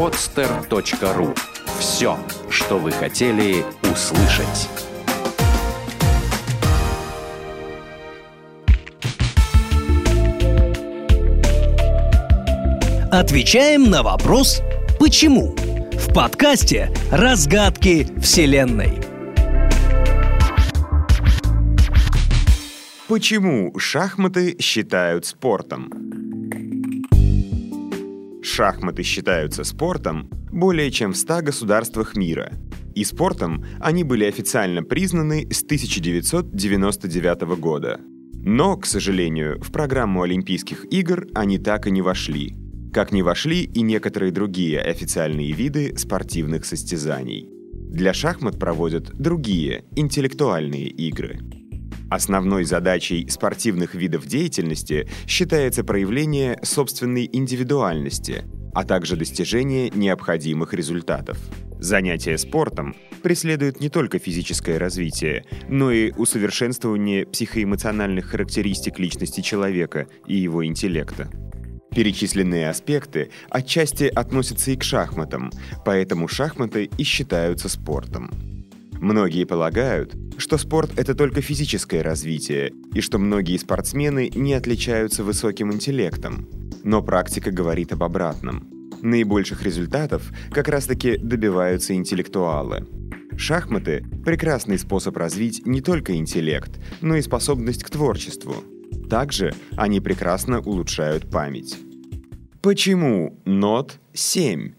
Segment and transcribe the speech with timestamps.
[0.00, 1.36] podster.ru.
[1.78, 4.66] Все, что вы хотели услышать.
[13.12, 14.62] Отвечаем на вопрос
[14.98, 15.54] «Почему?»
[15.92, 19.02] в подкасте «Разгадки Вселенной».
[23.06, 26.29] Почему шахматы считают спортом?
[28.42, 32.52] Шахматы считаются спортом более чем в 100 государствах мира.
[32.94, 38.00] И спортом они были официально признаны с 1999 года.
[38.42, 42.56] Но, к сожалению, в программу Олимпийских игр они так и не вошли.
[42.92, 47.48] Как не вошли и некоторые другие официальные виды спортивных состязаний.
[47.72, 51.38] Для шахмат проводят другие, интеллектуальные игры.
[52.10, 58.42] Основной задачей спортивных видов деятельности считается проявление собственной индивидуальности,
[58.74, 61.38] а также достижение необходимых результатов.
[61.78, 70.36] Занятие спортом преследует не только физическое развитие, но и усовершенствование психоэмоциональных характеристик личности человека и
[70.36, 71.30] его интеллекта.
[71.94, 75.50] Перечисленные аспекты отчасти относятся и к шахматам,
[75.84, 78.30] поэтому шахматы и считаются спортом.
[79.00, 85.72] Многие полагают, что спорт— это только физическое развитие, и что многие спортсмены не отличаются высоким
[85.72, 86.48] интеллектом.
[86.82, 88.68] Но практика говорит об обратном.
[89.02, 92.86] Наибольших результатов как раз-таки добиваются интеллектуалы.
[93.36, 98.56] Шахматы— прекрасный способ развить не только интеллект, но и способность к творчеству.
[99.08, 101.78] Также они прекрасно улучшают память.
[102.60, 104.72] Почему нот 7?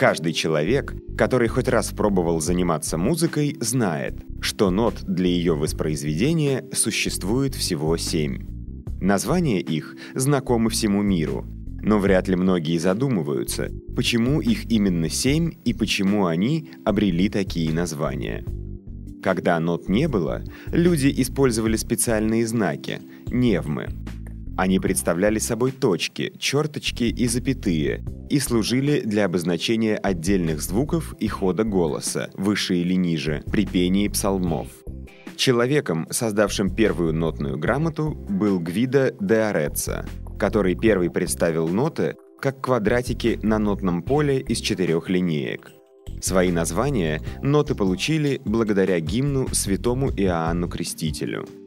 [0.00, 7.54] Каждый человек, который хоть раз пробовал заниматься музыкой, знает, что нот для ее воспроизведения существует
[7.54, 8.46] всего семь.
[8.98, 11.44] Названия их знакомы всему миру,
[11.82, 18.42] но вряд ли многие задумываются, почему их именно семь и почему они обрели такие названия.
[19.22, 23.90] Когда нот не было, люди использовали специальные знаки– невмы–
[24.60, 31.64] они представляли собой точки, черточки и запятые и служили для обозначения отдельных звуков и хода
[31.64, 34.68] голоса, выше или ниже, при пении псалмов.
[35.34, 40.06] Человеком, создавшим первую нотную грамоту, был Гвида де Ореца,
[40.38, 45.72] который первый представил ноты как квадратики на нотном поле из четырех линеек.
[46.20, 51.46] Свои названия ноты получили благодаря гимну святому Иоанну Крестителю–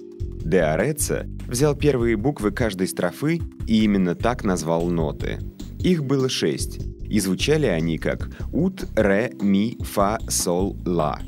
[0.43, 5.39] Де Ореца взял первые буквы каждой строфы и именно так назвал ноты.
[5.79, 11.19] Их было шесть, и звучали они как ут, ре, ми, фа, сол, ла.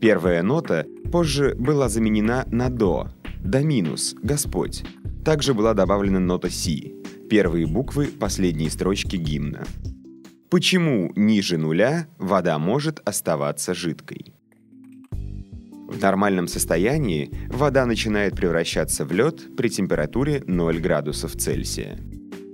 [0.00, 3.08] Первая нота позже была заменена на до,
[3.44, 4.84] до минус, Господь.
[5.24, 6.94] Также была добавлена нота си,
[7.28, 9.64] первые буквы последней строчки гимна.
[10.50, 14.32] Почему ниже нуля вода может оставаться жидкой?
[15.88, 21.98] В нормальном состоянии вода начинает превращаться в лед при температуре 0 градусов Цельсия.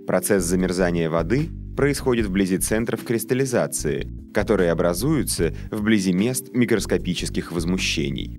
[0.07, 8.39] Процесс замерзания воды происходит вблизи центров кристаллизации, которые образуются вблизи мест микроскопических возмущений.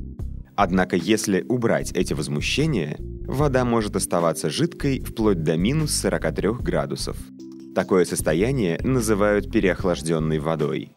[0.55, 2.95] Однако если убрать эти возмущения,
[3.27, 7.17] вода может оставаться жидкой вплоть до минус 43 градусов.
[7.75, 10.95] Такое состояние называют переохлажденной водой.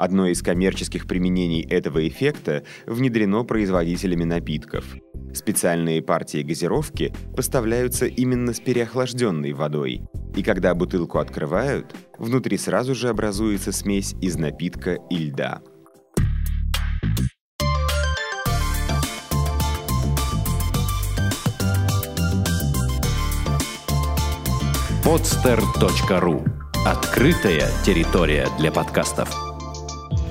[0.00, 4.96] Одно из коммерческих применений этого эффекта внедрено производителями напитков.
[5.34, 10.00] Специальные партии газировки поставляются именно с переохлажденной водой,
[10.34, 15.60] и когда бутылку открывают, внутри сразу же образуется смесь из напитка и льда.
[25.04, 26.48] podster.ru
[26.86, 29.59] Открытая территория для подкастов.